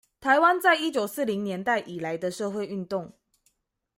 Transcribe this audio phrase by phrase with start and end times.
[0.19, 3.13] 臺灣在一九四零年代以來的社會運動